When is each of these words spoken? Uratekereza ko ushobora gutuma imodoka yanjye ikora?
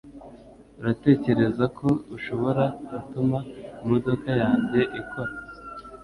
Uratekereza 0.79 1.65
ko 1.77 1.87
ushobora 2.17 2.63
gutuma 2.89 3.37
imodoka 3.81 4.29
yanjye 4.41 4.79
ikora? 4.99 5.33